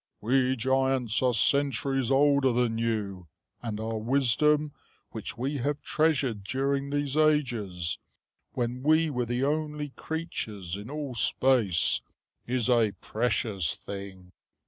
"We 0.19 0.55
giants 0.55 1.21
are 1.21 1.31
centuries 1.31 2.09
older 2.09 2.51
than 2.51 2.79
you, 2.79 3.27
and 3.61 3.79
our 3.79 3.99
wisdom 3.99 4.71
which 5.11 5.37
we 5.37 5.57
have 5.59 5.79
treasured 5.83 6.43
during 6.43 6.89
these 6.89 7.15
ages, 7.15 7.99
when 8.53 8.81
we 8.81 9.11
were 9.11 9.27
the 9.27 9.43
only 9.43 9.89
creatures 9.89 10.75
in 10.75 10.89
all 10.89 11.13
space, 11.13 12.01
is 12.47 12.67
a 12.67 12.93
precious 13.01 13.75
thing. 13.75 14.31